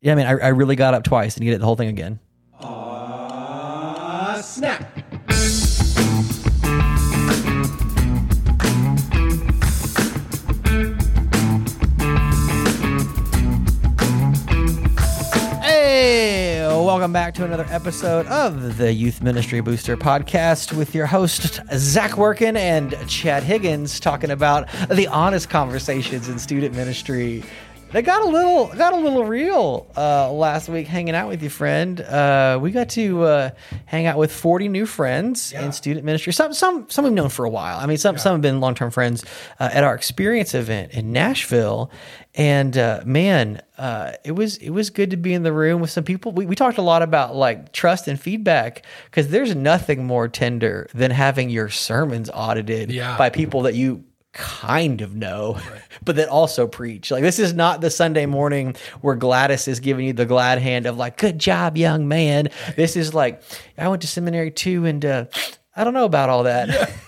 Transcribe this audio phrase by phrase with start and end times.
[0.00, 1.88] Yeah, I mean, I, I really got up twice and get it the whole thing
[1.88, 2.20] again.
[2.60, 4.94] Uh, snap.
[15.60, 21.60] Hey, welcome back to another episode of the Youth Ministry Booster podcast with your host
[21.74, 27.42] Zach Workin and Chad Higgins talking about the honest conversations in student ministry.
[27.90, 31.48] They got a little got a little real uh, last week hanging out with you,
[31.48, 31.98] friend.
[32.00, 33.50] Uh, we got to uh,
[33.86, 36.34] hang out with forty new friends in student ministry.
[36.34, 37.78] Some some some we've known for a while.
[37.78, 39.24] I mean, some some have been long term friends
[39.58, 41.90] uh, at our experience event in Nashville.
[42.34, 45.88] And uh, man, uh, it was it was good to be in the room with
[45.90, 46.30] some people.
[46.32, 50.88] We, we talked a lot about like trust and feedback because there's nothing more tender
[50.92, 53.16] than having your sermons audited Yeah.
[53.16, 54.04] by people that you
[54.38, 55.58] kind of know,
[56.04, 57.10] but that also preach.
[57.10, 60.86] Like this is not the Sunday morning where Gladys is giving you the glad hand
[60.86, 63.42] of like, "Good job, young man." This is like,
[63.76, 65.24] I went to seminary too, and uh,
[65.76, 66.92] I don't know about all that.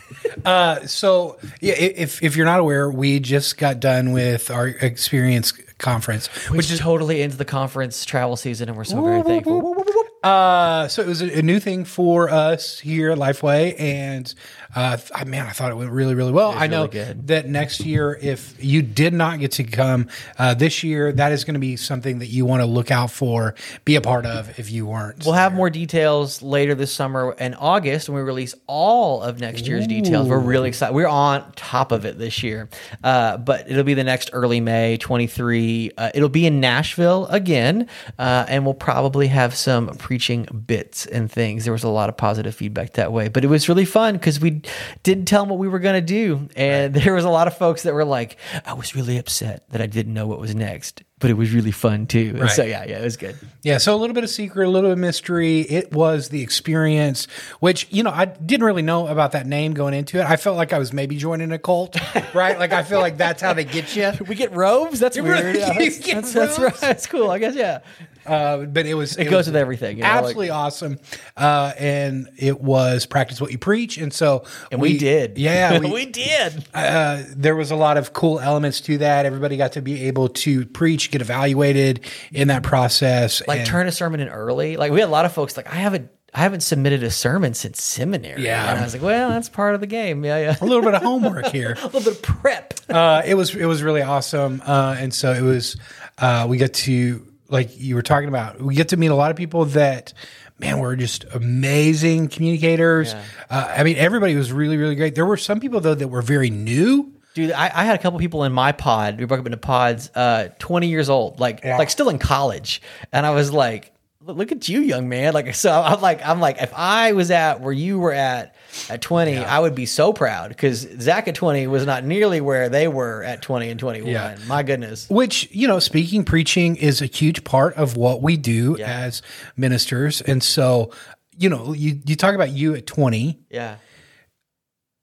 [0.45, 5.53] Uh, so yeah, if if you're not aware, we just got done with our experience
[5.81, 9.85] conference, Which is totally ends the conference travel season, and we're so very thankful.
[10.23, 14.33] Uh, so it was a, a new thing for us here at Lifeway, and
[14.75, 16.53] uh, I- man, I thought it went really, really well.
[16.57, 20.83] I know really that next year, if you did not get to come uh, this
[20.83, 23.55] year, that is going to be something that you want to look out for,
[23.85, 25.25] be a part of if you weren't.
[25.25, 29.67] We'll have more details later this summer and August when we release all of next
[29.67, 30.29] year's details.
[30.29, 30.95] We're really excited.
[30.95, 32.69] We're on top of it this year,
[33.03, 35.91] uh, but it'll be the next early May 23.
[35.97, 41.31] Uh, it'll be in Nashville again, uh, and we'll probably have some preaching bits and
[41.31, 41.65] things.
[41.65, 44.41] There was a lot of positive feedback that way, but it was really fun because
[44.41, 44.60] we
[45.03, 47.57] didn't tell them what we were going to do, and there was a lot of
[47.57, 51.03] folks that were like, "I was really upset that I didn't know what was next."
[51.21, 52.35] But it was really fun too.
[52.41, 53.37] And so yeah, yeah, it was good.
[53.63, 55.61] Yeah, so a little bit of secret, a little bit of mystery.
[55.61, 57.27] It was the experience,
[57.61, 60.25] which you know I didn't really know about that name going into it.
[60.25, 61.97] I felt like I was maybe joining a cult,
[62.35, 62.59] right?
[62.59, 64.13] Like I feel like that's how they get you.
[64.31, 65.01] We get robes.
[65.01, 65.57] That's really- weird.
[65.57, 66.75] Yeah, that's, that's, that's right.
[66.77, 67.31] That's cool.
[67.31, 67.81] I guess yeah.
[68.27, 70.99] Uh, but it was it, goes was with everything, you know, like- absolutely awesome,
[71.39, 75.39] uh, and it was practice what you preach, and so And we, did.
[75.39, 76.65] Yeah, we, did.
[76.75, 79.25] uh, there was a lot of cool elements to that.
[79.25, 82.01] Everybody got to be able to preach, get evaluated
[82.33, 83.43] in that process.
[83.47, 84.77] Like and- turn a sermon in early.
[84.77, 87.55] Like we had a lot of folks like I haven't I haven't submitted a sermon
[87.55, 88.45] since seminary.
[88.45, 88.71] Yeah.
[88.71, 90.25] And I was like, well, that's part of the game.
[90.25, 90.57] Yeah, yeah.
[90.61, 91.73] a little bit of homework here.
[91.73, 92.75] a little bit of prep.
[92.89, 95.77] uh, it was it was really awesome, uh, and so it was.
[96.19, 98.61] Uh, we get to like you were talking about.
[98.61, 100.13] We get to meet a lot of people that.
[100.59, 103.15] Man, were just amazing communicators.
[103.49, 105.15] Uh, I mean, everybody was really, really great.
[105.15, 107.15] There were some people though that were very new.
[107.41, 109.19] Dude, I, I had a couple people in my pod.
[109.19, 112.83] We broke up into pods, uh, 20 years old, like like still in college.
[113.13, 113.93] And I was like,
[114.25, 115.33] "Look- at you, young man.
[115.35, 118.55] Like so I'm like, I'm like, if I was at where you were at
[118.89, 122.69] at 20, I would be so proud because Zach at 20 was not nearly where
[122.69, 124.09] they were at 20 and 21.
[124.11, 124.37] Yeah.
[124.47, 125.09] My goodness.
[125.11, 129.23] Which you know, speaking, preaching is a huge part of what we do as
[129.57, 130.93] ministers, and so
[131.39, 133.41] you know, you you talk about you at twenty.
[133.51, 133.77] Yeah.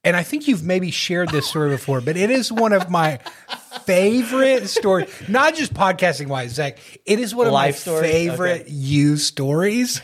[0.07, 3.18] And I think you've maybe shared this story before, but it is one of my
[3.84, 5.09] favorite stories.
[5.28, 6.78] Not just podcasting wise, Zach.
[7.06, 8.09] It is one of my stories?
[8.09, 8.72] favorite Okay.
[8.72, 10.01] you stories.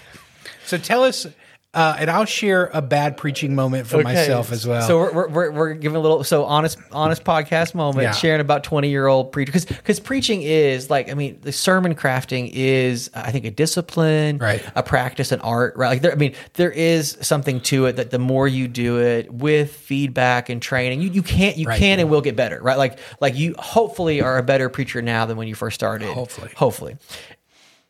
[0.65, 1.25] So tell us,
[1.73, 4.87] uh, and I'll share a bad preaching moment for myself as well.
[4.87, 8.11] So we're, we're, we're, giving a little so honest honest podcast moment, Yeah.
[8.11, 11.95] sharing about twenty year old preacher because because preaching is like I mean the sermon
[11.95, 14.63] crafting is I think a discipline, Right.
[14.75, 15.89] A practice, an art, right?
[15.89, 19.33] Like there, I mean there is something to it that the more you do it
[19.33, 21.79] with feedback and training, you you can't you Right.
[21.79, 22.77] can and will get better, right?
[22.77, 26.09] Like like you hopefully are a better preacher now than when you first started.
[26.09, 26.51] Hopefully.
[26.55, 26.97] hopefully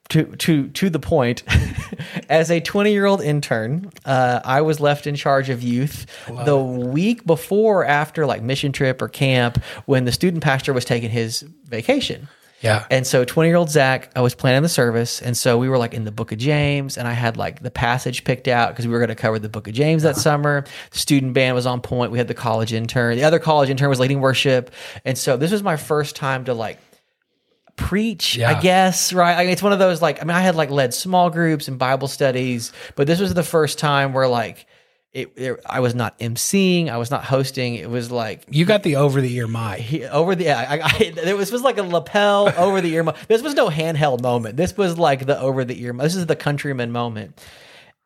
[0.10, 1.44] to to to the point
[2.30, 6.06] as a 20 year old intern uh, i was left in charge of youth.
[6.28, 11.10] The week before after like mission trip or camp when the student pastor was taking
[11.10, 12.28] his vacation.
[12.62, 12.86] Yeah.
[12.90, 15.78] and so 20 year old zach i was planning the service and so we were
[15.78, 18.88] like in the book of james and i had like the passage picked out because
[18.88, 20.64] we were going to cover the book of james that summer.
[20.92, 22.14] The student band was on point.
[22.14, 23.18] We had the college intern.
[23.18, 24.72] The other college intern was leading worship.
[25.04, 26.80] And so this was my first time to like
[27.76, 29.36] preach, I guess, right?
[29.36, 31.78] Like, it's one of those like I mean, I had like led small groups and
[31.80, 34.66] Bible studies, but this was the first time where like
[35.12, 37.76] it, it I was not emceeing, I was not hosting.
[37.76, 40.02] It was like you got the over the ear mic.
[40.12, 43.04] over the I, I, there was, was like a lapel over the ear.
[43.04, 44.58] mo- This was no handheld moment.
[44.58, 45.94] This was like the over the ear.
[45.94, 47.40] This is the countryman moment.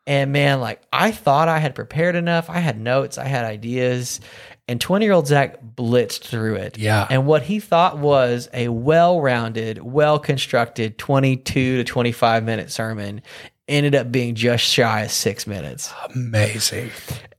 [0.07, 2.49] And man, like I thought I had prepared enough.
[2.49, 4.21] I had notes, I had ideas.
[4.69, 6.77] And 20 year old Zach blitzed through it.
[6.77, 7.05] Yeah.
[7.09, 13.21] And what he thought was a well rounded, well constructed 22 to 25 minute sermon
[13.67, 15.93] ended up being just shy of six minutes.
[16.15, 16.91] Amazing.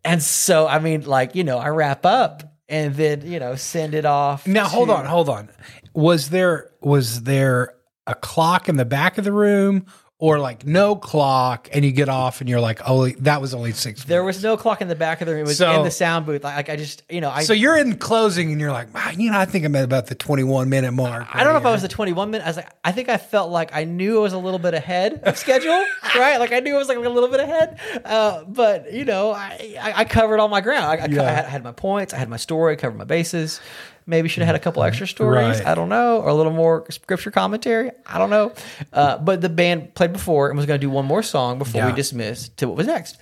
[0.05, 3.95] And so, I mean, like, you know, I wrap up and then, you know, send
[3.95, 4.47] it off.
[4.47, 5.49] Now hold on, hold on.
[5.95, 7.75] Was there was there
[8.07, 9.87] a clock in the back of the room
[10.21, 13.71] or like no clock and you get off and you're like, oh that was only
[13.71, 14.39] six There minutes.
[14.39, 15.43] was no clock in the back of the room.
[15.45, 16.43] It was So- in the sound booth.
[16.43, 17.45] Like, I just, you know, I.
[17.45, 20.07] So you're in closing and you're like, "Ah, you know, I think I'm at about
[20.07, 21.29] the 21 minute mark.
[21.33, 22.45] I don't know if I was the 21 minute.
[22.45, 24.75] I was like, I think I felt like I knew I was a little bit
[24.75, 25.85] ahead of schedule,
[26.17, 26.39] right?
[26.39, 27.79] Like I knew I was like a little bit ahead.
[28.05, 30.85] Uh, but you know, I, I, I covered all my ground.
[30.87, 32.13] I, co- I had, I had my points.
[32.13, 32.77] I had my story.
[32.77, 33.61] Covered my bases.
[34.09, 35.59] Maybe should have had a couple extra stories.
[35.59, 35.67] Right.
[35.67, 37.91] I don't know, or a little more scripture commentary.
[38.07, 38.55] I don't know.
[38.91, 41.85] Uh, but the band played before and was going to do one more song before
[41.85, 43.19] we dismissed to what was next.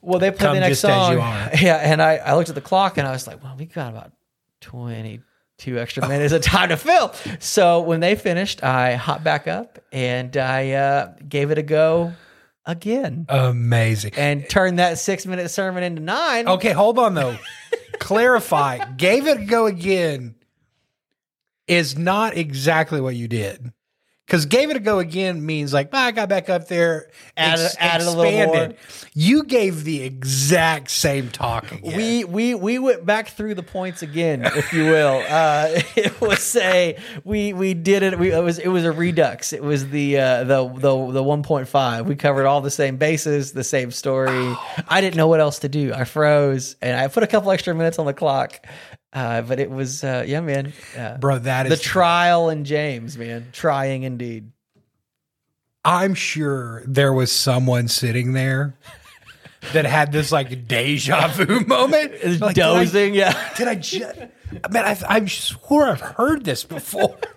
[0.00, 1.16] Well, they played Come the next song.
[1.60, 3.90] Yeah, and I, I looked at the clock and I was like, well, we got
[3.90, 4.12] about
[4.60, 7.12] 22 extra minutes of time to fill.
[7.40, 12.12] So when they finished, I hopped back up and I uh, gave it a go
[12.66, 14.12] again Amazing.
[14.16, 16.48] and turn that six minute sermon into nine.
[16.48, 17.36] Okay, hold on though.
[17.98, 18.78] Clarify.
[18.96, 20.34] Gave it a go again
[21.66, 23.72] is not exactly what you did.
[24.26, 27.70] Because gave it a go again means like, "Ah, I got back up there, Added-
[27.78, 28.72] added a little more.
[29.14, 31.96] You gave the exact same talk again.
[31.96, 35.22] We we we went back through the points again, if you will.
[35.28, 38.18] Uh, it was a we we did it.
[38.18, 39.52] We, it was it was a redux.
[39.52, 42.06] It was the uh, the the the one point five.
[42.08, 44.56] We covered all the same bases, the same story.
[44.88, 45.92] I didn't know what else to do.
[45.94, 48.66] I froze, and I put a couple extra minutes on the clock.
[49.12, 50.72] Uh, but it was uh, yeah, man.
[50.96, 54.50] Uh, Bro, that is the trial and James, man, trying indeed.
[55.84, 58.76] I'm sure there was someone sitting there
[59.72, 62.12] that had this like deja vu moment.
[62.40, 63.54] Like, did I- Dozing, yeah.
[63.56, 64.02] Did I just,
[64.70, 67.16] man, I, I swore I've heard this before.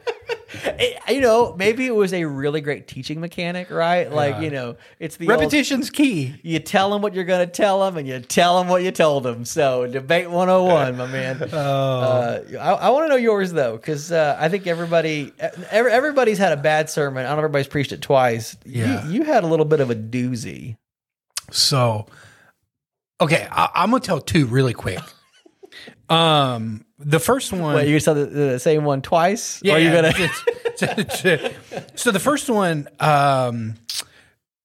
[0.52, 4.12] It- you know, maybe it was a really great teaching mechanic, right?
[4.12, 6.36] Like, you know, it's the old- Repetition's key.
[6.44, 8.90] you tell them what you're going to tell them and you tell them what you
[8.92, 9.46] told them.
[9.46, 11.50] So, debate 101, my man.
[11.54, 15.34] Uh, I, I want to know yours, though, because uh, I think everybody,
[15.70, 17.26] every, everybody's had a bad sermon.
[17.26, 18.56] I don't know if everybody's preached it twice.
[18.66, 19.06] Yeah.
[19.08, 20.78] You, you had a little bit of a doozy.
[21.52, 22.08] So,
[23.22, 25.00] okay, I, I'm gonna tell two really quick.
[26.10, 29.62] Um, the first one, Wait, to tell the, the same one twice?
[29.64, 31.54] yeah, Or going to.
[31.96, 33.76] so the first one, um,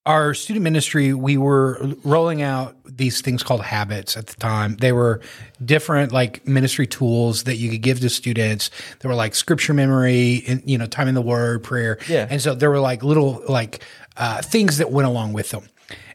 [0.06, 4.76] our student ministry, we were rolling out these things called habits at the time.
[4.76, 5.20] They were
[5.64, 8.70] different like ministry tools that you could give to students.
[9.00, 11.98] They were like scripture memory and you know time in the word, prayer.
[12.08, 12.26] Yeah.
[12.28, 13.82] and so there were like little like
[14.16, 15.68] uh, things that went along with them.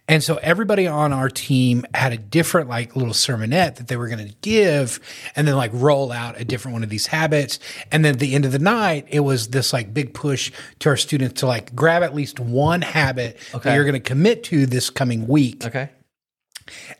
[0.10, 4.08] And so everybody on our team had a different like little sermonette that they were
[4.08, 5.00] going to give
[5.36, 7.60] and then like roll out a different one of these habits.
[7.92, 10.90] And then at the end of the night, it was this like big push to
[10.90, 13.70] our students to like grab at least one habit Okay.
[13.70, 15.64] that you're going to commit to this coming week.
[15.64, 15.90] Okay.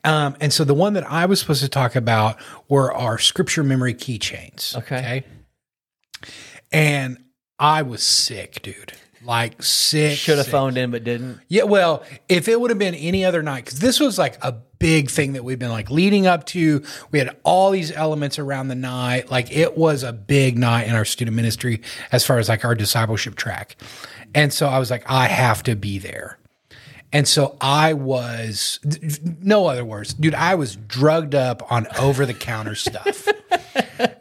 [0.04, 3.64] Um, and so the one that I was supposed to talk about were our scripture
[3.64, 4.76] memory keychains.
[4.78, 5.24] Okay.
[6.72, 7.24] And
[7.58, 8.94] I was sick, dude.
[9.24, 10.18] Like sick.
[10.18, 11.40] Should have phoned in, but didn't.
[11.48, 14.56] Yeah, well, if it would have been any other night, because this was like a
[14.80, 16.82] big thing that we've been like leading up to.
[17.12, 19.30] We had all these elements around the night.
[19.30, 21.82] Like it was a big night in our student ministry
[22.12, 23.76] as far as like our discipleship track.
[24.34, 26.40] And so I was like, I have to be there.
[27.12, 28.80] And so I was,
[29.42, 33.28] no other words, dude, I was drugged up on over the counter stuff.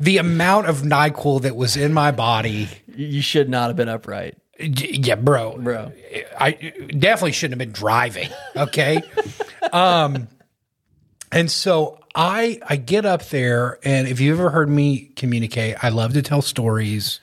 [0.01, 2.69] the amount of NyQuil that was in my body.
[2.95, 4.39] You should not have been upright.
[4.59, 5.57] Yeah, bro.
[5.59, 5.93] Bro.
[6.39, 8.29] I definitely shouldn't have been driving.
[8.57, 9.03] Okay.
[9.73, 10.29] um,
[11.31, 15.91] and so I I get up there, and if you've ever heard me communicate, I
[15.91, 17.21] love to tell stories.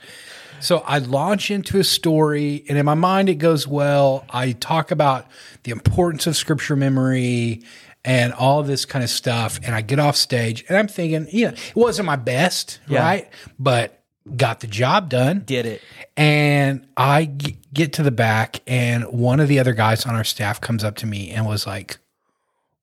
[0.61, 4.25] So I launch into a story, and in my mind it goes well.
[4.29, 5.25] I talk about
[5.63, 7.63] the importance of scripture memory
[8.05, 11.47] and all this kind of stuff, and I get off stage, and I'm thinking, you
[11.47, 12.99] know, it wasn't my best, Yeah.
[13.01, 13.29] right?
[13.59, 13.99] But
[14.35, 15.43] got the job done.
[15.45, 15.81] Did it.
[16.17, 20.23] And I g- get to the back, and one of the other guys on our
[20.23, 21.97] staff comes up to me and was like,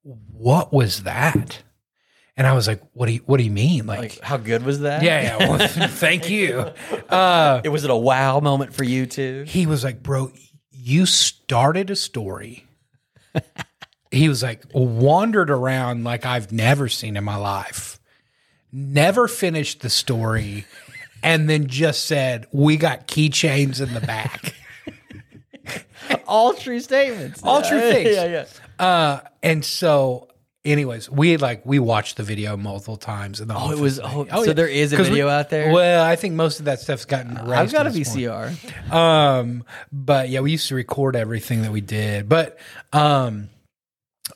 [0.02, 1.62] "What was that?"
[2.36, 4.64] And I was like, "What do you What do you mean?" Like, Like, how good
[4.64, 5.02] was that?
[5.02, 5.48] yeah, yeah.
[5.48, 6.70] Well, thank you.
[7.08, 9.44] Uh, It was it a wow moment for you too?
[9.46, 10.32] he was like, "Bro,
[10.70, 12.66] you started a story."
[14.10, 17.98] he was like, wandered around like I've never seen in my life.
[18.74, 20.64] Never finished the story,
[21.22, 24.54] and then just said, "We got keychains in the back."
[26.26, 27.40] All true statements.
[27.42, 28.16] All true Yeah, things.
[28.16, 28.24] Yeah,
[28.78, 28.84] yeah.
[28.84, 30.28] Uh, and so,
[30.64, 33.40] anyways, we like we watched the video multiple times.
[33.40, 34.00] In the Oh, it was.
[34.02, 35.72] Oh, so there is a 'Cause we- video out there.
[35.72, 37.52] Well, I think most of that stuff's gotten erased.
[37.52, 38.26] I've got a at this point.
[38.26, 38.92] VCR.
[38.92, 42.28] Um, but yeah, we used to record everything that we did.
[42.28, 42.58] But
[42.92, 43.48] um,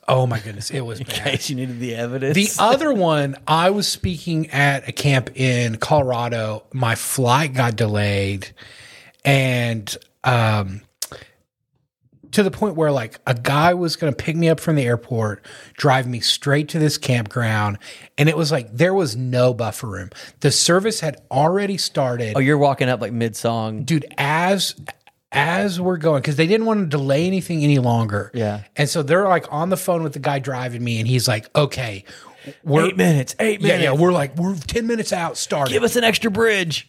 [0.08, 1.16] oh my goodness, it was In bad.
[1.24, 2.34] case you needed the evidence.
[2.34, 6.64] The other one, I was speaking at a camp in Colorado.
[6.72, 8.50] My flight got delayed,
[9.24, 10.82] and um,
[12.32, 14.84] to the point where like a guy was going to pick me up from the
[14.84, 17.78] airport, drive me straight to this campground,
[18.18, 20.10] and it was like there was no buffer room.
[20.40, 23.84] The service had already started oh, you're walking up like mid song.
[23.84, 24.74] dude as
[25.36, 28.62] as we're going because they didn't want to delay anything any longer Yeah.
[28.74, 31.54] and so they're like on the phone with the guy driving me and he's like
[31.54, 32.04] okay
[32.64, 33.34] we're Eight minutes.
[33.40, 33.82] Eight minutes.
[33.82, 34.00] yeah yeah.
[34.00, 36.88] we're like we're 10 minutes out starting Give us an extra bridge.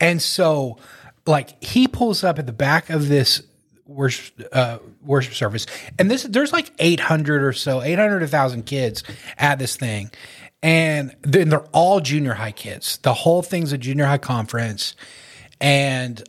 [0.00, 0.78] and so
[1.26, 3.42] like he pulls up at the back of this
[3.86, 5.66] worship uh, worship service
[5.98, 9.02] and this there's like 800 or so 800 1000 kids
[9.38, 10.10] at this thing
[10.62, 14.94] and then they're all junior high kids the whole thing's a junior high conference
[15.60, 16.22] and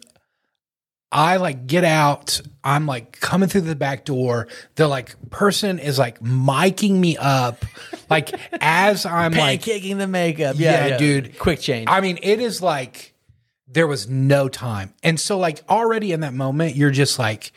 [1.11, 2.39] I like get out.
[2.63, 4.47] I'm like coming through the back door.
[4.75, 7.65] The like person is like miking me up,
[8.09, 10.55] like as I'm like Pancaking the makeup.
[10.57, 11.37] Yeah, Yeah, dude.
[11.37, 11.87] Quick change.
[11.89, 13.13] I mean, it is like
[13.67, 14.93] there was no time.
[15.03, 17.51] And so like already in that moment, you're just like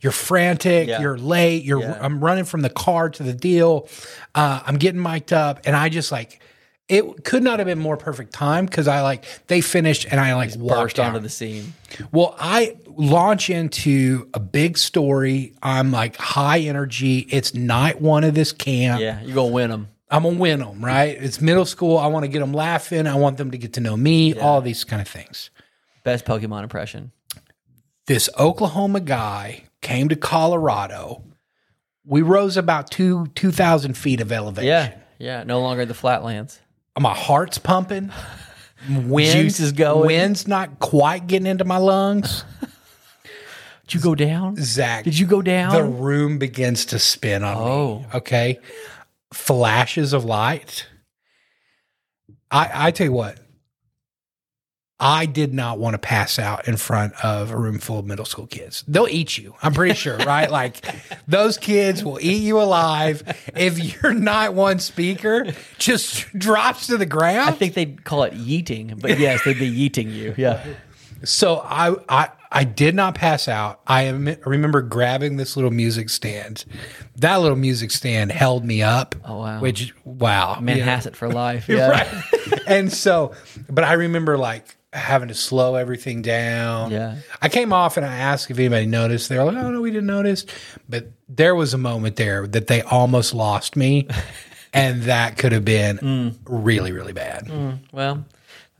[0.00, 1.00] you're frantic, Yeah.
[1.00, 1.98] you're late, you're Yeah.
[2.00, 3.88] I'm running from the car to the deal.
[4.34, 6.40] Uh, I'm getting mic'd up and I just like
[6.88, 10.34] it could not have been more perfect time because I like they finished and I
[10.34, 11.72] like walked burst onto the scene.
[12.10, 15.54] Well, I launch into a big story.
[15.62, 17.20] I'm like high energy.
[17.30, 19.00] It's night one of this camp.
[19.00, 19.88] Yeah, you're gonna win them.
[20.10, 21.16] I'm gonna win them, right?
[21.20, 21.98] It's middle school.
[21.98, 23.06] I want to get them laughing.
[23.06, 24.38] I want them to get to know me.
[24.38, 25.50] All these kind of things.
[26.04, 27.12] Best Pokemon impression.
[28.06, 31.24] This Oklahoma guy came to Colorado.
[32.04, 34.66] We rose about two two thousand feet of elevation.
[34.68, 35.44] Yeah, yeah.
[35.44, 36.60] No longer the flatlands.
[36.98, 38.10] my heart's pumping.
[38.90, 40.06] Wind, Juice is going.
[40.08, 42.44] Wind's not quite getting into my lungs.
[43.92, 44.56] Did you go down?
[44.56, 45.72] Zach, Did you go down?
[45.74, 47.98] the room begins to spin on Oh.
[47.98, 48.06] me.
[48.14, 48.58] Okay.
[49.34, 50.86] Flashes of light.
[52.50, 53.38] I I tell you what,
[55.00, 58.24] I did not want to pass out in front of a room full of middle
[58.24, 58.84] school kids.
[58.86, 59.54] They'll eat you.
[59.62, 60.50] I'm pretty sure, right?
[60.50, 60.84] Like
[61.26, 63.22] those kids will eat you alive
[63.56, 65.46] if you're not one speaker
[65.78, 67.48] just drops to the ground.
[67.48, 70.34] I think they'd call it yeeting, but yes, they'd be yeeting you.
[70.36, 70.64] Yeah.
[71.24, 73.80] So I, I I did not pass out.
[73.86, 76.64] I am, I remember grabbing this little music stand.
[77.16, 79.14] That little music stand held me up.
[79.24, 79.60] Oh, wow.
[79.60, 81.68] Which wow, Manhasset for life.
[81.68, 81.88] Yeah.
[81.88, 82.08] right.
[82.66, 83.34] and so,
[83.70, 86.90] but I remember like having to slow everything down.
[86.90, 87.16] Yeah.
[87.40, 89.30] I came off and I asked if anybody noticed.
[89.30, 90.44] They were like, "Oh no, we didn't notice."
[90.88, 94.08] But there was a moment there that they almost lost me,
[94.74, 96.34] and that could have been Mm.
[96.44, 97.50] really, really bad.
[97.92, 98.26] Well,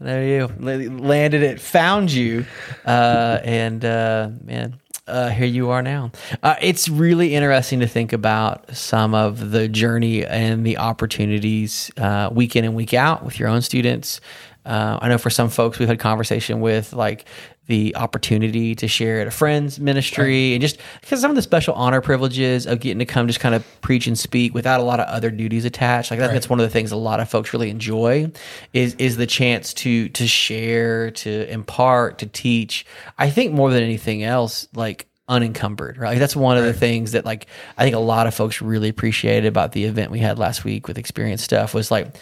[0.02, 2.44] there you landed it, found you,
[2.84, 6.12] uh, and uh, man, uh, here you are now.
[6.42, 12.30] Uh, it's really interesting to think about some of the journey and the opportunities uh,
[12.32, 14.20] week in and week out with your own students.
[14.64, 17.26] Uh, I know for some folks we've had conversation with like
[17.66, 21.74] the opportunity to share at a friend's ministry and just because some of the special
[21.74, 25.00] honor privileges of getting to come just kind of preach and speak without a lot
[25.00, 26.10] of other duties attached.
[26.10, 28.30] Like that, that's one of the things a lot of folks really enjoy
[28.72, 32.84] is is the chance to to share, to impart, to teach.
[33.18, 36.10] I think more than anything else, like unencumbered, right?
[36.10, 37.46] Like that's one of the things that like
[37.78, 40.88] I think a lot of folks really appreciated about the event we had last week
[40.88, 42.16] with experience stuff was like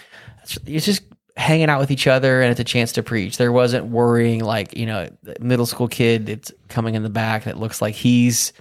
[0.66, 1.02] it's just
[1.36, 3.36] hanging out with each other and it's a chance to preach.
[3.36, 5.08] There wasn't worrying like, you know,
[5.40, 8.52] middle school kid that's coming in the back that looks like he's,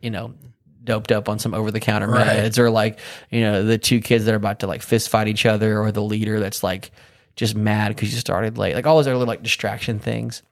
[0.00, 0.34] you know,
[0.84, 2.26] doped up on some over the counter Right.
[2.26, 2.98] meds or like,
[3.30, 5.92] you know, the two kids that are about to like fist fight each other or
[5.92, 6.90] the leader that's like
[7.36, 8.74] just mad because you started late.
[8.74, 10.42] Like all those other like distraction things.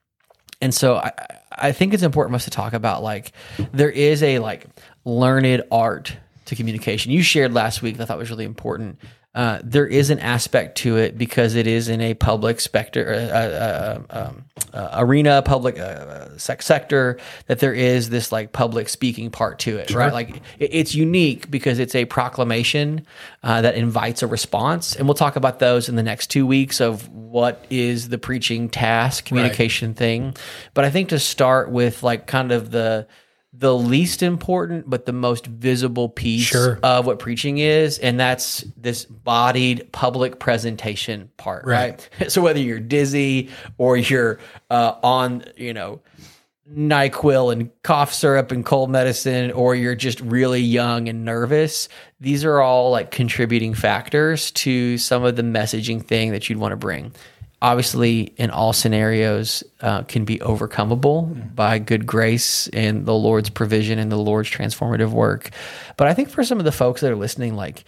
[0.60, 1.12] And so I,
[1.52, 3.32] I think it's important for us to talk about like
[3.72, 4.66] there is a like
[5.04, 7.12] learned art to communication.
[7.12, 8.98] You shared last week that I thought was really important.
[9.36, 13.36] Uh, there is an aspect to it because it is in a public specter, uh,
[13.36, 17.18] uh, um, uh, arena, public uh, sec- sector.
[17.46, 20.10] That there is this like public speaking part to it, right?
[20.10, 23.06] Like it, it's unique because it's a proclamation
[23.42, 26.80] uh, that invites a response, and we'll talk about those in the next two weeks
[26.80, 30.34] of what is the preaching task, communication thing.
[30.72, 33.06] But I think to start with like kind of the
[33.52, 36.78] the least important but the most visible piece Sure.
[36.82, 42.80] of what preaching is and that's this bodied public presentation part right, so whether you're
[42.80, 43.48] dizzy
[43.78, 44.38] or you're
[44.70, 46.00] uh, on you know
[46.74, 51.88] NyQuil and cough syrup and cold medicine, or you're just really young and nervous,
[52.18, 56.72] these are all like contributing factors to some of the messaging thing that you'd want
[56.72, 57.12] to bring.
[57.62, 63.98] Obviously, in all scenarios, uh, can be overcomable by good grace and the Lord's provision
[63.98, 65.50] and the Lord's transformative work.
[65.96, 67.84] But I think for some of the folks that are listening, like,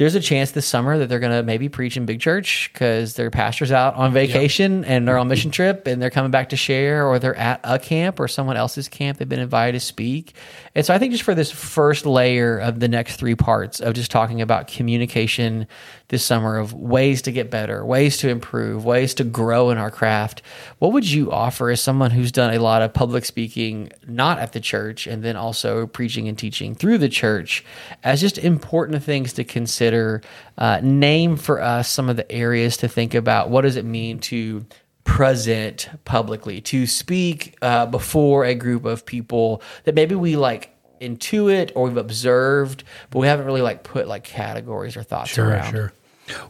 [0.00, 3.16] there's a chance this summer that they're going to maybe preach in big church because
[3.16, 6.56] their pastor's out on vacation and they're on mission trip and they're coming back to
[6.56, 9.18] share or they're at a camp or someone else's camp.
[9.18, 10.34] They've been invited to speak.
[10.74, 13.92] And so I think just for this first layer of the next three parts of
[13.92, 15.66] just talking about communication
[16.10, 19.90] this summer of ways to get better, ways to improve, ways to grow in our
[19.90, 20.42] craft,
[20.78, 24.52] what would you offer as someone who's done a lot of public speaking, not at
[24.52, 27.64] the church, and then also preaching and teaching through the church
[28.04, 30.20] as just important things to consider?
[30.58, 33.48] Uh, name for us some of the areas to think about.
[33.48, 34.66] What does it mean to
[35.04, 41.72] present publicly, to speak uh, before a group of people that maybe we like intuit
[41.74, 45.70] or we've observed, but we haven't really like put like categories or thoughts around.
[45.70, 45.92] Sure.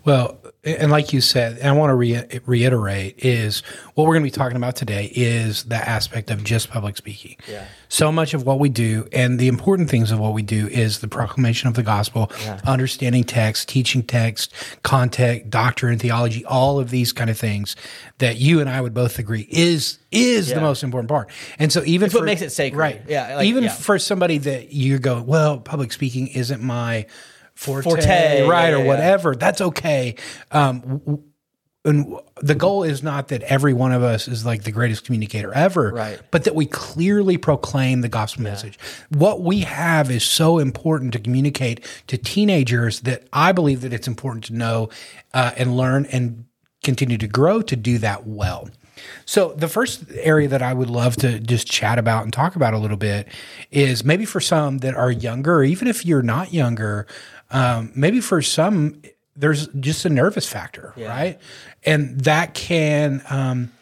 [0.05, 3.61] Well, and like you said, and I want to re- reiterate is
[3.95, 7.37] what we're going to be talking about today is the aspect of just public speaking.
[7.49, 7.65] Yeah.
[7.89, 11.01] So much of what we do and the important things of what we do is
[11.01, 12.31] the proclamation of the gospel,
[12.67, 17.75] understanding text, teaching text, context, doctrine, theology, all of these kind of things
[18.19, 20.57] that you and I would both agree is is Yeah.
[20.57, 21.31] the most important part.
[21.59, 22.79] And so even what for, makes it sacred.
[22.79, 23.01] right?
[23.09, 23.71] Yeah, like, even yeah.
[23.71, 27.07] for somebody that you go, well, public speaking isn't my
[27.61, 28.85] forte, Forte, right, yeah, or yeah.
[28.85, 29.35] whatever.
[29.35, 30.15] That's okay.
[30.51, 31.23] Um,
[31.85, 35.53] and the goal is not that every one of us is like the greatest communicator
[35.53, 36.21] ever, Right.
[36.31, 38.79] But that we clearly proclaim the gospel message.
[39.11, 44.09] What we have is so important to communicate to teenagers that I believe that it's
[44.09, 44.89] important to know
[45.35, 46.45] uh, and learn and
[46.83, 48.71] continue to grow to do that well.
[49.25, 52.75] So the first area that I would love to just chat about and talk about
[52.75, 53.29] a little bit
[53.71, 57.07] is maybe for some that are younger, even if you're not younger,
[57.51, 59.03] um, maybe for some
[59.37, 61.39] there's just a nervous factor, right?
[61.85, 63.73] And that can um,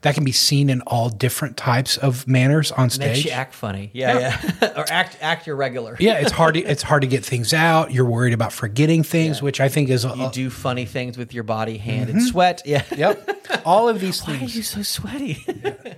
[0.00, 3.24] that can be seen in all different types of manners on Makes stage.
[3.26, 3.90] you act funny.
[3.92, 4.72] Yeah, yeah.
[4.76, 5.96] or act act irregular.
[6.00, 6.54] yeah, it's hard.
[6.54, 7.92] To, it's hard to get things out.
[7.92, 11.34] You're worried about forgetting things, which I think is a, You do funny things with
[11.34, 12.62] your body, hand, and sweat.
[12.64, 12.82] Yeah.
[12.96, 13.28] yep.
[13.66, 14.56] All of these Why are things.
[14.56, 15.44] you so sweaty?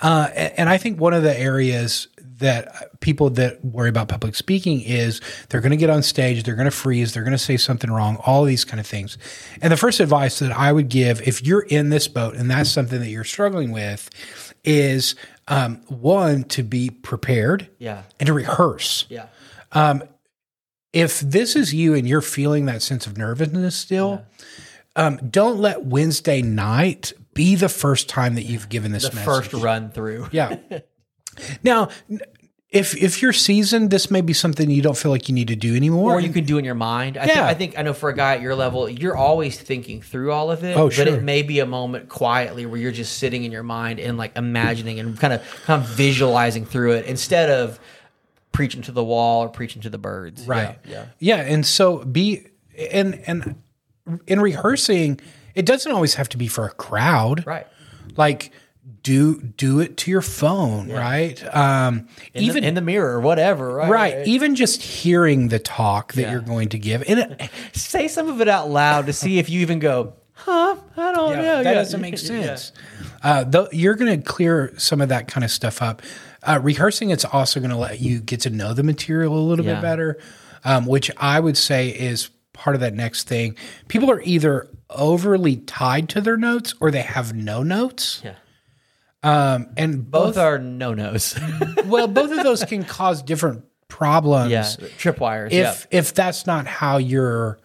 [0.00, 4.34] Uh, a- and I think one of the areas that people that worry about public
[4.34, 7.38] speaking is they're going to get on stage, they're going to freeze, they're going to
[7.38, 9.16] say something wrong, all these kind of things.
[9.62, 12.70] And the first advice that I would give if you're in this boat and that's
[12.70, 14.10] something that you're struggling with
[14.64, 15.14] is
[15.46, 18.02] um, one, to be prepared Yeah.
[18.18, 19.06] and to rehearse.
[19.08, 19.26] yeah.
[20.92, 24.24] If this is you and you're feeling that sense of nervousness still,
[24.94, 29.24] um, don't let Wednesday night be the first time that you've given this The message.
[29.50, 30.28] first run through.
[30.30, 30.56] Yeah.
[31.62, 31.88] now,
[32.70, 35.54] if if you're seasoned, this may be something you don't feel like you need to
[35.56, 36.14] do anymore.
[36.14, 37.16] Or you can do in your mind.
[37.16, 37.46] I, think, Yeah.
[37.46, 40.50] I think I know for a guy at your level, you're always thinking through all
[40.50, 40.76] of it.
[40.76, 41.04] Oh, sure.
[41.04, 44.18] But it may be a moment quietly where you're just sitting in your mind and
[44.18, 47.78] like imagining and kind of kind of visualizing through it instead of
[48.50, 50.46] preaching to the wall or preaching to the birds.
[50.46, 50.78] right.
[50.84, 51.06] Yeah.
[51.20, 53.54] Yeah, and so be and and
[54.26, 55.20] in rehearsing,
[55.54, 57.46] it doesn't always have to be for a crowd.
[57.46, 57.66] Right.
[58.16, 58.50] Like
[59.02, 61.42] do do it to your phone, right?
[61.54, 63.74] Um In even the, in the mirror or whatever.
[63.76, 63.90] Right.
[63.90, 66.32] right, even just hearing the talk that Yeah.
[66.32, 67.02] you're going to give.
[67.08, 70.76] And it, Say some of it out loud to see if you even go, huh?
[70.96, 71.62] I don't Yeah, know.
[71.62, 71.74] that Yeah.
[71.74, 72.28] doesn't make Yeah.
[72.28, 72.72] sense.
[73.22, 76.02] Uh, though you're going to clear some of that kind of stuff up.
[76.42, 79.64] Uh, rehearsing, it's also going to let you get to know the material a little
[79.64, 79.74] Yeah.
[79.76, 80.18] bit better,
[80.64, 83.56] um, which I would say is part of that next thing.
[83.88, 88.20] People are either overly tied to their notes or they have no notes.
[88.22, 88.34] Yeah.
[89.24, 91.38] Um, and Both both, are no nos.
[91.86, 94.50] well, both of those can cause different problems.
[94.50, 94.64] yeah.
[94.98, 95.46] Tripwires.
[95.46, 95.52] if
[95.90, 95.98] yeah.
[95.98, 97.58] if that's not how you're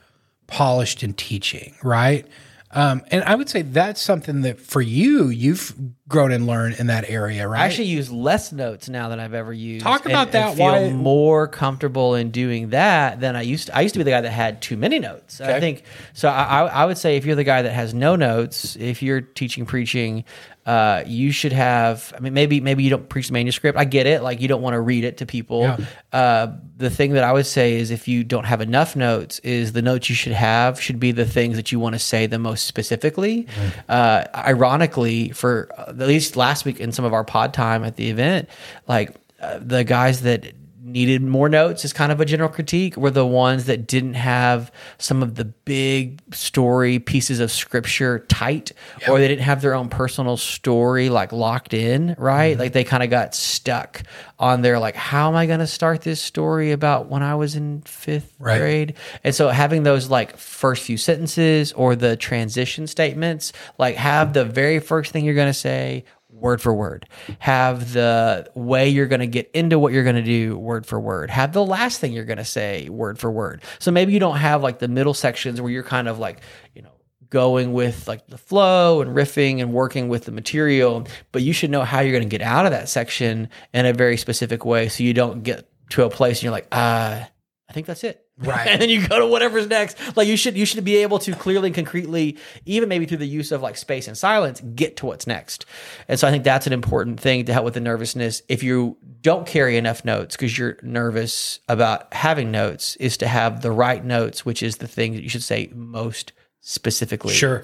[0.47, 2.25] polished in teaching, right?
[2.71, 5.73] Um, and I would say that's something that for you, you've
[6.07, 7.61] grown and learned in that area, right?
[7.61, 9.83] I actually use less notes now than I've ever used.
[9.83, 13.67] Talk about and that, feel why- more comfortable in doing that than I used.
[13.67, 13.75] To.
[13.77, 15.41] I used to be the guy that had too many notes.
[15.41, 16.29] I think so.
[16.29, 19.65] I I would say if you're the guy that has no notes, if you're teaching
[19.65, 20.23] preaching,
[20.69, 22.13] uh, you should have.
[22.15, 23.75] I mean, maybe maybe you don't preach the manuscript.
[23.75, 24.21] I get it.
[24.21, 25.63] Like you don't want to read it to people.
[25.63, 25.77] Yeah.
[26.13, 29.71] Uh, the thing that I would say is if you don't have enough notes, is
[29.71, 32.37] the notes you should have should be the things that you want to say the
[32.37, 33.47] most specifically.
[33.87, 37.95] Uh, ironically, for uh, at least last week in some of our pod time at
[37.95, 38.47] the event,
[38.87, 40.53] like uh, the guys that
[40.91, 44.71] needed more notes is kind of a general critique were the ones that didn't have
[44.97, 48.71] some of the big story pieces of scripture tight
[49.07, 52.59] or they didn't have their own personal story like locked in right Mm-hmm.
[52.61, 54.03] like they kind of got stuck
[54.39, 57.55] on their like how am i going to start this story about when i was
[57.55, 58.57] in fifth Right.
[58.59, 64.33] grade and so having those like first few sentences or the transition statements like have
[64.33, 66.05] the very first thing you're going to say
[66.39, 67.07] word for word.
[67.39, 70.99] Have the way you're going to get into what you're going to do word for
[70.99, 71.29] word.
[71.29, 73.61] Have the last thing you're going to say word for word.
[73.79, 76.41] So maybe you don't have like the middle sections where you're kind of like,
[76.73, 76.91] you know,
[77.29, 81.69] going with like the flow and riffing and working with the material, but you should
[81.69, 84.89] know how you're going to get out of that section in a very specific way
[84.89, 87.23] so you don't get to a place and you're like, uh,
[87.69, 88.25] I think that's it.
[88.39, 88.67] Right.
[88.69, 89.97] and then you go to whatever's next.
[90.15, 93.27] Like you should you should be able to clearly and concretely, even maybe through the
[93.27, 95.65] use of like space and silence, get to what's next.
[96.07, 98.41] And so I think that's an important thing to help with the nervousness.
[98.47, 103.61] If you don't carry enough notes because you're nervous about having notes, is to have
[103.61, 107.63] the right notes, which is the thing that you should say most specifically Sure.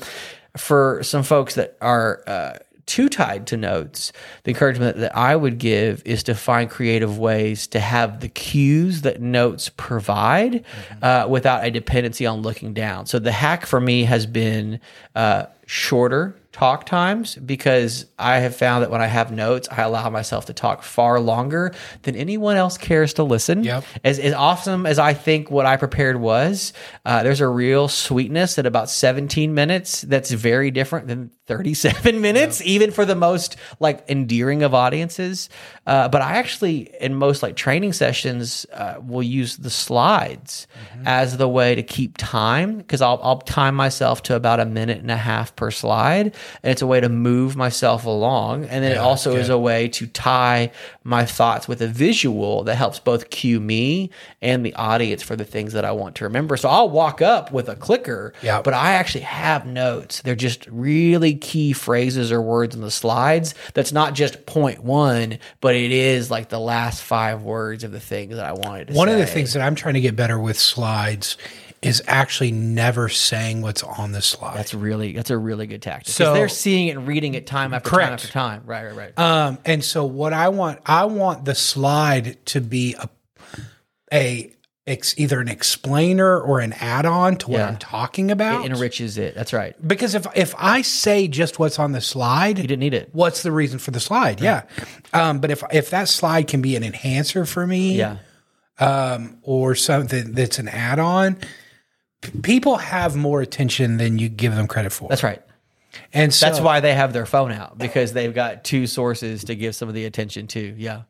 [0.58, 4.12] for some folks that are uh, too tied to notes,
[4.44, 9.02] the encouragement that I would give is to find creative ways to have the cues
[9.02, 10.64] that notes provide
[11.02, 13.06] uh, without a dependency on looking down.
[13.06, 14.80] So the hack for me has been
[15.16, 20.10] uh, shorter talk times because I have found that when I have notes, I allow
[20.10, 23.66] myself to talk far longer than anyone else cares to listen.
[23.66, 23.84] Yep.
[24.06, 26.72] As, as awesome as I think what I prepared was,
[27.04, 32.62] uh, there's a real sweetness at about 17 minutes that's very different than 37 minutes,
[32.62, 35.50] even for the most like endearing of audiences.
[35.86, 40.68] Uh, but I actually, in most like training sessions, uh, will use the slides
[41.06, 45.00] as the way to keep time because I'll, I'll time myself to about a minute
[45.00, 46.34] and a half per slide.
[46.64, 48.66] And it's a way to move myself along.
[48.66, 50.72] And then it also is a way to tie
[51.04, 54.10] my thoughts with a visual that helps both cue me
[54.42, 56.58] and the audience for the things that I want to remember.
[56.58, 58.62] So I'll walk up with a clicker, Yeah.
[58.62, 60.22] but I actually have notes.
[60.22, 63.54] They're just really key phrases or words in the slides.
[63.74, 68.00] That's not just point one, but it is like the last five words of the
[68.00, 69.14] things that I wanted to One say.
[69.14, 71.38] of the things that I'm trying to get better with slides
[71.82, 74.58] is actually never saying what's on the slide.
[74.58, 76.14] that's really that's a really good tactic.
[76.14, 78.64] So- they're seeing it and reading it time after time after time.
[78.66, 79.20] Right, right, right.
[79.20, 83.10] Um, and so what I want, I want the slide to be a,
[84.14, 84.52] a
[84.88, 87.68] ex, either an explainer or an add-on to what Yeah.
[87.68, 88.66] I'm talking about.
[88.66, 89.36] it enriches it.
[89.36, 89.76] That's right.
[89.88, 93.10] because if if I say just what's on the slide, You didn't need it.
[93.12, 94.42] what's the reason for the slide?
[94.42, 94.64] Yeah.
[95.14, 98.18] Um, but if if that slide can be an enhancer for me, Yeah.
[98.80, 101.38] um, or something that's an add-on,
[102.44, 105.10] people have more attention than you give them credit for.
[105.10, 105.42] That's right.
[106.14, 109.56] and so, That's why they have their phone out because they've got two sources to
[109.56, 110.76] give some of the attention to.
[110.78, 111.04] Yeah.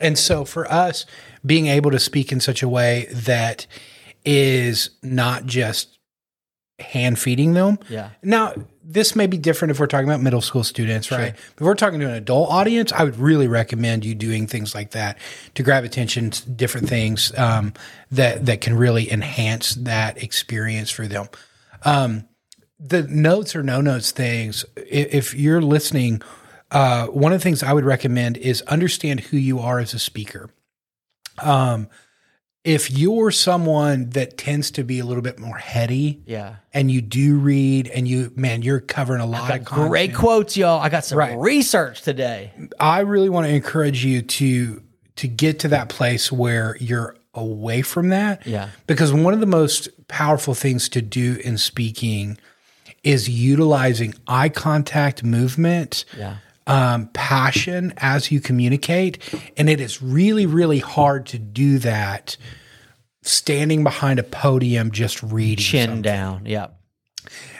[0.00, 1.06] And so for us,
[1.46, 3.66] being able to speak in such a way that
[4.24, 5.98] is not just
[6.78, 7.78] hand feeding them.
[7.88, 8.10] Yeah.
[8.22, 8.54] Now,
[8.86, 11.34] this may be different if we're talking about middle school students, right?
[11.34, 14.90] If we're talking to an adult audience, I would really recommend you doing things like
[14.90, 15.18] that
[15.54, 17.72] to grab attention to different things um,
[18.10, 21.28] that that can really enhance that experience for them.
[21.84, 22.28] Um,
[22.78, 26.20] the notes or no notes things, if you're listening,
[26.70, 29.98] uh, one of the things I would recommend is understand who you are as a
[29.98, 30.50] speaker.
[31.42, 31.88] Um,
[32.64, 36.56] if you're someone that tends to be a little bit more heady, Yeah.
[36.72, 39.88] and you do read, and you man, you're covering a lot of content.
[39.90, 40.80] Great quotes, y'all.
[40.80, 41.38] I got some Right.
[41.38, 42.52] research today.
[42.80, 44.82] I really want to encourage you to
[45.16, 48.44] to get to that place where you're away from that.
[48.44, 48.70] Yeah.
[48.88, 52.36] Because one of the most powerful things to do in speaking
[53.04, 56.04] is utilizing eye contact movement.
[56.18, 56.36] Yeah.
[56.66, 59.18] Um, passion as you communicate.
[59.56, 62.36] And it is really, really hard to do that
[63.22, 65.62] standing behind a podium just reading.
[65.64, 66.02] Chin something.
[66.02, 66.46] down.
[66.46, 66.68] Yeah.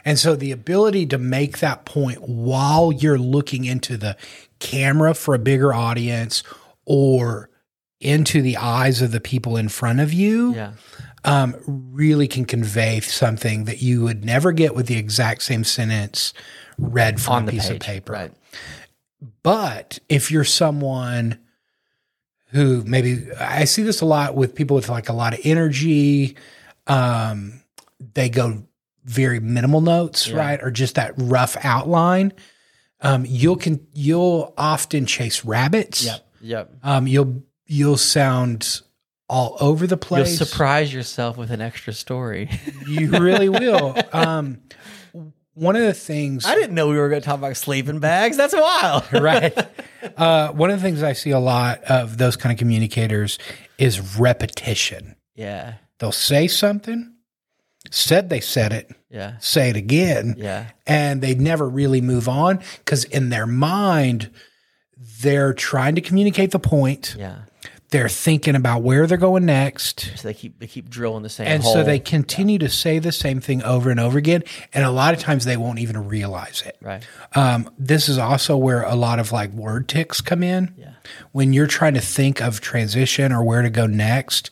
[0.05, 4.17] And so the ability to make that point while you're looking into the
[4.59, 6.43] camera for a bigger audience
[6.85, 7.49] or
[8.01, 10.73] into the eyes of the people in front of you Yeah.
[11.25, 16.35] um, really can convey something that you would never get with the exact same sentence
[16.77, 17.77] read from On a the piece page.
[17.77, 18.13] of paper.
[18.13, 18.33] Right.
[19.43, 21.39] But if you're someone
[22.49, 26.37] who maybe I see this a lot with people with like a lot of energy,
[26.87, 27.63] um,
[28.15, 28.65] they go
[29.05, 30.37] very minimal notes, Yeah.
[30.37, 30.61] right?
[30.63, 32.33] Or just that rough outline.
[33.01, 36.05] Um, you'll can you'll often chase rabbits.
[36.05, 36.27] Yep.
[36.41, 36.71] Yep.
[36.83, 38.81] Um, you'll you'll sound
[39.29, 40.39] all over the place.
[40.39, 42.51] You'll surprise yourself with an extra story.
[42.87, 43.97] You really will.
[44.13, 44.61] um,
[45.55, 48.37] one of the things I didn't know we were going to talk about sleeping bags.
[48.37, 49.05] That's wild.
[49.13, 49.57] right?
[50.19, 53.39] Uh, one of the things I see a lot of those kind of communicators
[53.79, 55.17] is repetition.
[55.35, 55.77] yeah.
[55.99, 57.15] They'll say something,
[57.91, 59.39] said they said it, Yeah.
[59.39, 60.67] say it again, Yeah.
[60.87, 64.31] and they never really move on because in their mind,
[65.23, 67.17] they're trying to communicate the point.
[67.19, 67.39] Yeah.
[67.95, 70.11] They're thinking about where they're going next.
[70.17, 71.75] So they keep they keep drilling the same And hole.
[71.75, 74.43] so they continue to say the same thing over and over again.
[74.73, 76.77] And a lot of times they won't even realize it.
[76.83, 77.07] right.
[77.37, 80.75] Um, this is also where a lot of like word ticks come in.
[80.77, 80.95] Yeah.
[81.31, 84.51] When you're trying to think of transition or where to go next,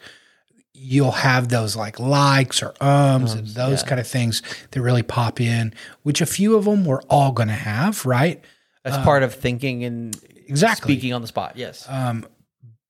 [0.73, 3.89] you'll have those like likes or ums, and those yeah.
[3.89, 5.75] kind of things that really pop in,
[6.05, 8.41] which a few of them we're all going to have, right?
[8.85, 10.93] That's part of thinking and Exactly.
[10.95, 11.57] speaking on the spot.
[11.57, 11.89] Yes.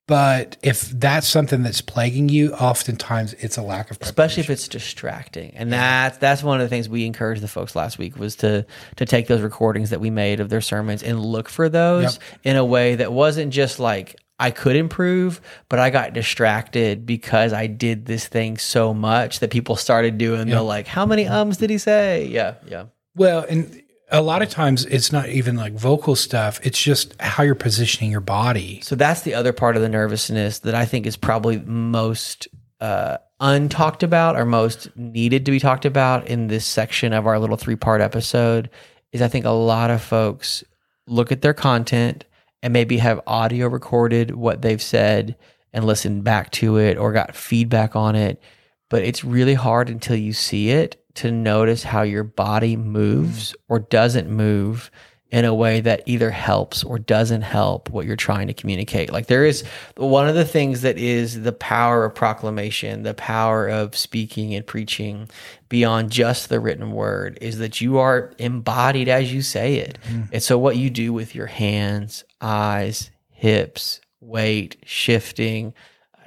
[0.05, 4.67] But if that's something that's plaguing you, oftentimes it's a lack of especially if it's
[4.67, 8.35] distracting and that's that's one of the things we encouraged the folks last week was
[8.37, 8.65] to
[8.97, 12.23] to take those recordings that we made of their sermons and look for those Yep.
[12.43, 15.39] in a way that wasn't just like I could improve,
[15.69, 20.49] but I got distracted because I did this thing so much that people started doing
[20.49, 22.25] the like, how many ums did he say?
[22.25, 22.85] Yeah, yeah.
[23.15, 23.82] Well, and
[24.13, 28.11] a lot of times it's not even like vocal stuff, it's just how you're positioning
[28.11, 28.79] your body.
[28.81, 32.47] So that's the other part of the nervousness that I think is probably most
[32.79, 37.39] uh, untalked about or most needed to be talked about in this section of our
[37.39, 38.69] little three part episode.
[39.11, 40.63] Is I think a lot of folks
[41.07, 42.25] look at their content
[42.61, 45.35] and maybe have audio recorded what they've said
[45.73, 48.41] and listened back to it or got feedback on it.
[48.89, 53.79] But it's really hard until you see it to notice how your body moves or
[53.79, 54.89] doesn't move
[55.33, 59.11] in a way that either helps or doesn't help what you're trying to communicate.
[59.11, 59.63] Like there is
[59.97, 64.65] one of the things that is the power of proclamation, the power of speaking and
[64.65, 65.27] preaching
[65.69, 69.97] beyond just the written word is that you are embodied as you say it.
[70.07, 70.29] Mm.
[70.33, 75.73] And so what you do with your hands, eyes, hips, weight, shifting,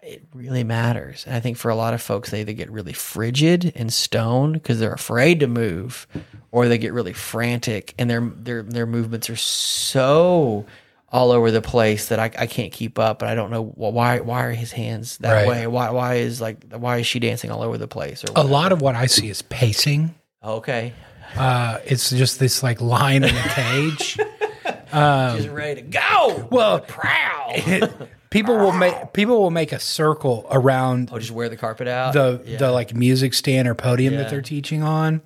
[0.06, 1.24] it really matters.
[1.26, 4.52] And I think for a lot of folks, they either get really frigid and stone
[4.52, 6.06] because they're afraid to move,
[6.52, 10.64] or they get really frantic and their their their movements are so
[11.12, 13.22] all over the place that I, I can't keep up.
[13.22, 15.46] And I don't know wh- why why are his hands that Right.
[15.48, 15.66] way?
[15.66, 18.24] Why why is like why is she dancing all over the place?
[18.24, 20.14] Or A lot of what I see is pacing.
[20.42, 20.92] okay,
[21.36, 24.18] Uh, it's just this like line in a cage.
[25.36, 26.48] she's ready to go.
[26.50, 28.08] well, Proud.
[28.36, 32.12] People will make people will make a circle around oh, just wear the carpet out.
[32.12, 32.58] the Yeah.
[32.58, 34.20] the like music stand or podium Yeah.
[34.22, 35.22] that they're teaching on,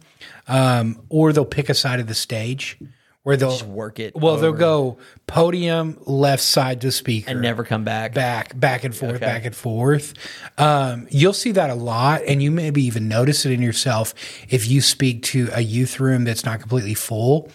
[0.49, 2.79] um, or they'll pick a side of the stage
[3.23, 4.14] where they'll just work it.
[4.16, 8.14] well they'll over go podium left side to speaker and never come back.
[8.14, 9.27] back back and forth Okay.
[9.27, 10.14] back and forth
[10.57, 14.14] um, you'll see that a lot and you maybe even notice it in yourself
[14.49, 17.49] if you speak to a youth room that's not completely full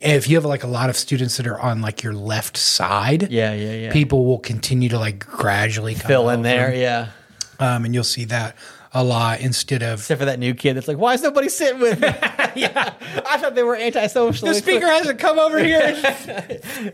[0.00, 3.30] if you have like a lot of students that are on like your left side
[3.30, 3.92] Yeah, yeah, yeah.
[3.92, 6.74] people will continue to like gradually come Fill in there.
[6.74, 7.10] Yeah.
[7.58, 8.56] um, and you'll see that
[8.94, 11.78] a lot instead of Except for that new kid that's like, why is nobody sitting
[11.80, 12.06] with me?
[12.56, 12.94] yeah.
[13.28, 14.48] I thought they were antisocial.
[14.48, 15.80] the speaker hasn't come over here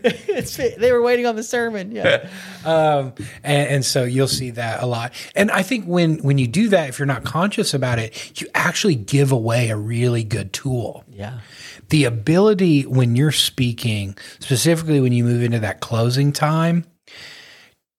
[0.03, 1.93] It's- they were waiting on the sermon.
[1.93, 2.29] Yeah.
[2.64, 3.12] um,
[3.45, 5.12] and, and so you'll see that a lot.
[5.37, 8.49] And I think when when you do that, if you're not conscious about it, you
[8.55, 11.05] actually give away a really good tool.
[11.12, 11.40] Yeah.
[11.90, 16.85] The ability when you're speaking, specifically when you move into that closing time,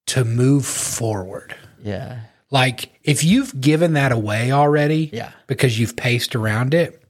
[0.08, 1.56] to move forward.
[1.84, 2.21] Yeah.
[2.52, 5.32] Like if you've given that away already, Yeah.
[5.48, 7.02] because you've paced around it,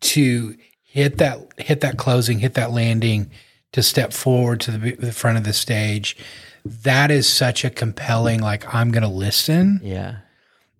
[0.00, 3.30] to hit that hit that closing, hit that landing,
[3.72, 6.16] to step forward to the, the front of the stage,
[6.64, 8.40] that is such a compelling.
[8.40, 9.80] Like I'm going to listen.
[9.82, 10.16] Yeah.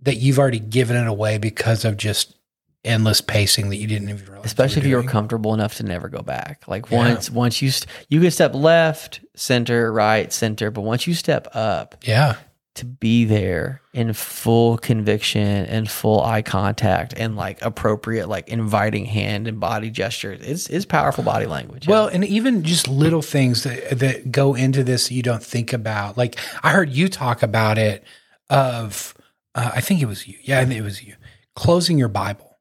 [0.02, 2.34] That you've already given it away because of just
[2.84, 4.46] endless pacing that you didn't even realize.
[4.46, 6.64] Especially if you you were comfortable enough to never go back.
[6.66, 6.98] Like Yeah.
[6.98, 10.70] once, once you, st- you can step left, center, right, center.
[10.70, 12.36] But once you step up yeah.
[12.74, 19.04] to be there in full conviction and full eye contact and like appropriate, like inviting
[19.04, 21.86] hand and body gestures, it's, it's powerful body language.
[21.86, 25.72] Well, and even just little things that that go into this that you don't think
[25.72, 26.18] about.
[26.18, 28.02] Like I heard you talk about it
[28.50, 29.14] of
[29.54, 30.36] uh, I think it was you.
[30.42, 31.14] Yeah, it was you.
[31.54, 32.51] Closing your Bible,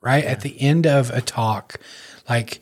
[0.00, 0.24] right?
[0.24, 1.78] At the end of a talk,
[2.28, 2.60] like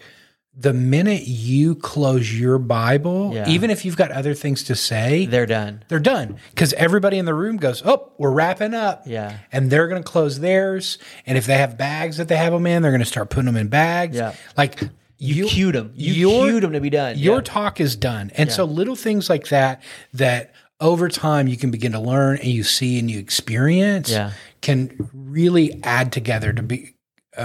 [0.56, 3.48] the minute you close your Bible, Yeah.
[3.48, 5.82] even if you've got other things to say, they're done.
[5.88, 9.38] they're done because everybody in the room goes, "Oh, we're wrapping up." Yeah.
[9.50, 10.98] and they're going to close theirs.
[11.26, 13.46] And if they have bags that they have them in, they're going to start putting
[13.46, 14.16] them in bags.
[14.16, 14.34] Yeah.
[14.56, 14.80] like
[15.18, 15.92] You, cued them.
[15.94, 17.16] You your- cued them to be done.
[17.18, 17.42] your Yeah.
[17.42, 18.30] talk is done.
[18.36, 19.80] And so little things like that
[20.12, 24.32] that over time you can begin to learn and you see and you experience Yeah.
[24.60, 26.93] can really add together to be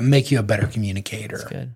[0.02, 1.46] make you a better communicator.
[1.50, 1.76] Good.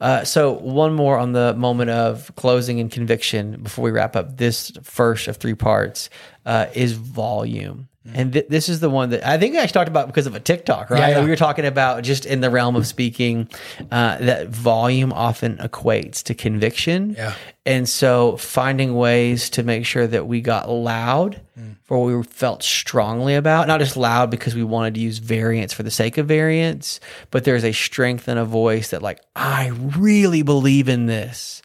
[0.00, 4.36] Uh, so one more on the moment of closing and conviction before we wrap up
[4.36, 6.10] this first of three parts
[6.46, 7.88] uh, is volume.
[8.12, 10.34] And th- this is the one that I think I actually talked about because of
[10.34, 11.00] a TikTok, right?
[11.00, 11.24] Yeah, yeah.
[11.24, 13.48] We were talking about just in the realm of speaking
[13.90, 17.14] uh, that volume often equates to conviction.
[17.16, 17.34] Yeah.
[17.64, 21.40] And so finding ways to make sure that we got loud
[21.84, 25.72] for what we felt strongly about, not just loud because we wanted to use variance
[25.72, 29.68] for the sake of variance, but there's a strength in a voice that like, I
[29.68, 31.62] really believe in this.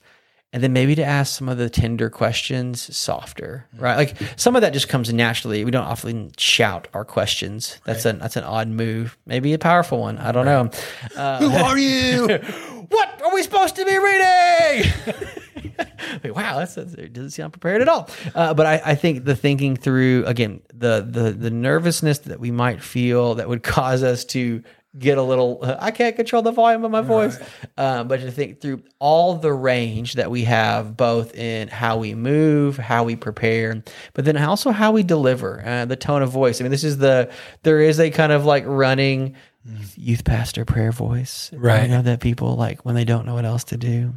[0.51, 3.95] And then maybe to ask some of the tender questions softer, right?
[3.95, 5.63] Like some of that just comes naturally.
[5.63, 7.79] We don't often shout our questions.
[7.85, 9.15] That's an that's an odd move.
[9.27, 10.17] Maybe a powerful one.
[10.17, 10.71] I don't know.
[11.15, 12.27] Uh, Who are you?
[12.89, 15.25] what are we supposed to be reading?
[16.23, 18.09] Like, wow, that's, that's it doesn't sound prepared at all.
[18.33, 22.51] Uh, but I, I think the thinking through again the the the nervousness that we
[22.51, 24.63] might feel that would cause us to
[24.97, 27.37] get a little uh, I can't control the volume of my voice,
[27.77, 32.15] uh, but to think through all the range that we have both in how we
[32.15, 36.59] move, how we prepare, but then also how we deliver uh, the tone of voice.
[36.59, 37.31] I mean, this is the
[37.63, 39.35] there is a kind of like running
[39.95, 41.83] youth pastor prayer voice, Right.
[41.83, 44.15] You know that people like when they don't know what else to do,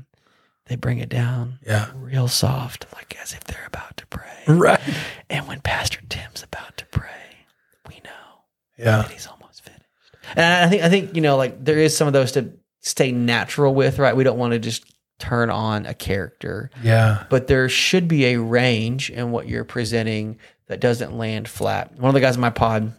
[0.66, 1.88] they bring it down, Yeah.
[1.96, 4.44] real soft, like as if they're about to pray.
[4.48, 4.80] right.
[5.28, 7.10] And when Pastor Tim's about to pray,
[7.88, 8.44] we know
[8.78, 8.98] Yeah.
[9.02, 9.41] that he's almost.
[10.36, 13.12] And I think I think you know like there is some of those to stay
[13.12, 14.16] natural with, right?
[14.16, 14.84] We don't want to just
[15.18, 17.24] turn on a character, Yeah.
[17.30, 21.94] but there should be a range in what you're presenting that doesn't land flat.
[21.96, 22.92] One of the guys in my pod.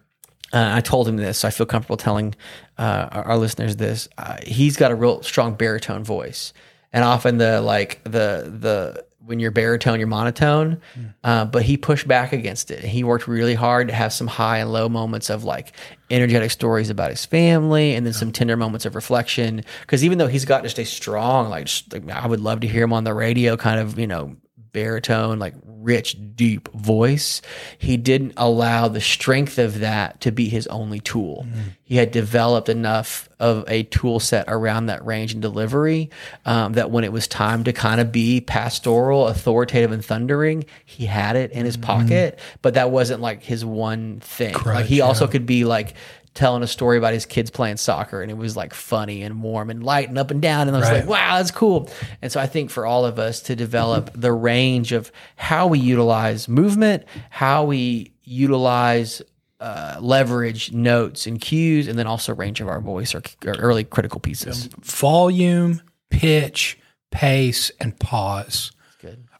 [0.53, 2.35] Uh, I told him this, so I feel comfortable telling
[2.77, 4.07] uh, our, our listeners this.
[4.19, 6.53] Uh, he's got a real strong baritone voice,
[6.93, 10.81] and often the like the the when you're baritone, you're monotone.
[11.23, 12.83] Uh, but he pushed back against it.
[12.83, 15.73] He worked really hard to have some high and low moments of like
[16.09, 19.63] energetic stories about his family, and then some tender moments of reflection.
[19.81, 22.67] Because even though he's got just a strong like, just, like I would love to
[22.67, 24.35] hear him on the radio, kind of you know
[24.73, 27.41] baritone, like rich, deep voice,
[27.77, 31.45] he didn't allow the strength of that to be his only tool.
[31.83, 36.09] He had developed enough of a tool set around that range and delivery
[36.45, 41.05] um, that when it was time to kind of be pastoral, authoritative, and thundering, he
[41.05, 42.39] had it in his pocket.
[42.61, 44.55] But that wasn't like his one thing.
[44.65, 45.93] like he also could be like,
[46.33, 49.69] telling a story about his kids playing soccer and it was like funny and warm
[49.69, 50.99] and light and up and down and I was Right.
[51.01, 51.89] like wow that's cool.
[52.21, 55.79] And so I think for all of us to develop the range of how we
[55.79, 59.21] utilize movement how we utilize
[59.59, 63.83] uh, leverage notes and cues and then also range of our voice or, or early
[63.85, 64.67] critical pieces.
[64.81, 66.77] Volume, pitch,
[67.11, 68.71] pace, and pause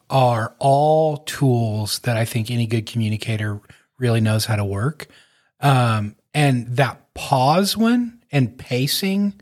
[0.10, 3.60] are all tools that I think any good communicator
[3.98, 5.08] really knows how to work.
[5.60, 9.39] Um, and that pause one and pacing,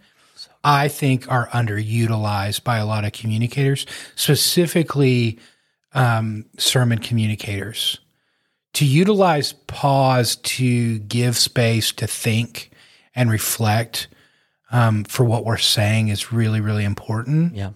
[0.64, 5.40] I think, are underutilized by a lot of communicators, specifically
[5.94, 8.00] um, sermon communicators.
[8.76, 12.72] To utilize pause to give space to think
[13.14, 14.08] and reflect
[14.72, 17.72] um, for what we're saying is really, really important yeah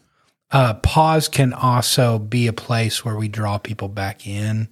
[0.55, 4.69] uh, pause can also be a place where we draw people back in.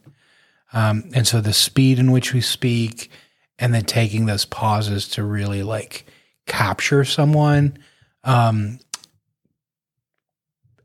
[0.72, 3.12] Um, and so the speed in which we speak
[3.60, 6.06] and then taking those pauses to really like
[6.46, 7.78] capture someone.
[8.24, 8.80] Um,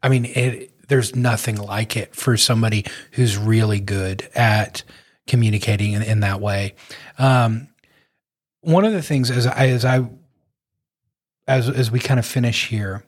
[0.03, 4.83] I mean, it, there's nothing like it for somebody who's really good at
[5.27, 6.75] communicating in, in that way.
[7.19, 7.69] Um,
[8.61, 10.09] one of the things as I, as I,
[11.47, 13.05] as, as we kind of finish here,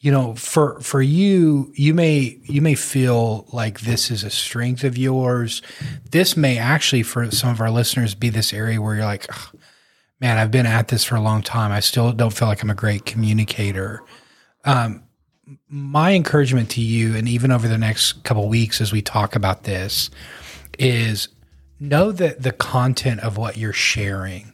[0.00, 4.84] you know for for you you may you may feel like this is a strength
[4.84, 5.62] of yours.
[6.10, 9.60] This may actually for some of our listeners be this area where you're like "Ugh,
[10.20, 11.72] man i've been at this for a long time.
[11.72, 14.02] I still don't feel like i'm a great communicator.
[14.64, 15.02] Um,
[15.68, 19.64] my encouragement to you and even over the next couple weeks as we talk about
[19.64, 20.10] this
[20.78, 21.28] is
[21.80, 24.52] know that the content of what you're sharing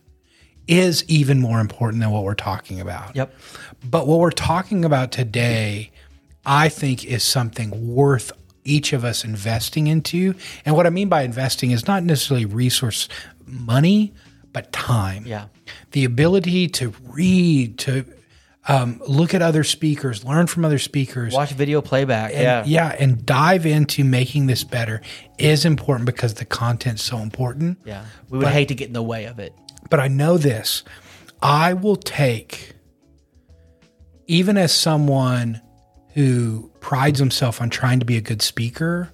[0.66, 3.34] is even more important than what we're talking about yep
[3.88, 5.90] but what we're talking about today,
[6.46, 8.32] I think, is something worth
[8.64, 10.34] each of us investing into.
[10.64, 13.10] And what I mean by investing is not necessarily resource
[13.46, 14.14] money,
[14.54, 15.24] but time.
[15.26, 15.46] yeah
[15.90, 18.06] The ability to read, to
[18.66, 21.34] um, look at other speakers, learn from other speakers.
[21.34, 25.02] watch video playback yeah Yeah, and dive into making this better
[25.38, 27.78] is important because the content's so important.
[27.84, 29.54] yeah we would hate to get in the way of it
[29.90, 30.82] But I know this
[31.42, 32.72] I will take,
[34.26, 35.60] even as someone
[36.14, 39.10] who prides himself on trying to be a good speaker,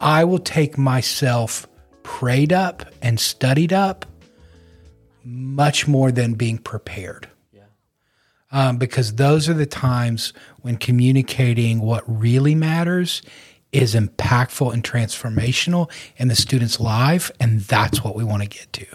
[0.00, 1.66] I will take myself
[2.02, 4.06] prayed up and studied up
[5.24, 7.28] much more than being prepared.
[8.52, 13.22] um, because those are the times when communicating what really matters
[13.72, 17.30] is impactful and transformational in the student's life.
[17.38, 18.86] And that's what we want to get to.